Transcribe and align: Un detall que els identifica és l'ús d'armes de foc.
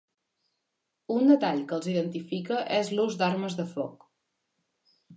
Un 1.15 1.29
detall 1.33 1.61
que 1.71 1.77
els 1.79 1.91
identifica 1.93 2.59
és 2.81 2.93
l'ús 2.97 3.21
d'armes 3.23 3.63
de 3.63 3.71
foc. 3.79 4.13